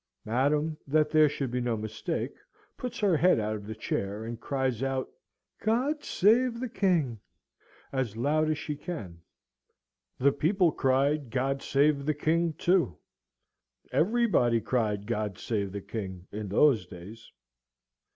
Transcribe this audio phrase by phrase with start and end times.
[0.25, 2.33] Madam, that there should be no mistake,
[2.75, 5.07] puts her head out of the chair, and cries out
[5.59, 7.19] "God save the King"
[7.91, 9.21] as loud as she can.
[10.17, 12.97] The people cried "God save the King," too.
[13.91, 17.31] Everybody cried "God save the King" in those days.